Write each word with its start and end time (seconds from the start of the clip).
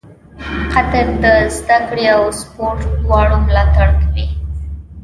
قطر 0.71 1.05
د 1.23 1.25
زده 1.57 1.77
کړې 1.87 2.05
او 2.15 2.23
سپورټ 2.39 2.79
دواړو 3.03 3.35
ملاتړ 3.47 3.87
کوي. 4.01 4.25